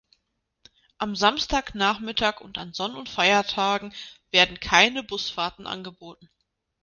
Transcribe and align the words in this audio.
Am 0.97 1.15
Samstagnachmittag 1.15 2.41
und 2.41 2.57
an 2.57 2.73
Sonn- 2.73 2.95
und 2.95 3.07
Feiertagen 3.07 3.93
werden 4.31 4.59
keine 4.59 5.03
Busfahrten 5.03 5.67
angeboten. 5.67 6.27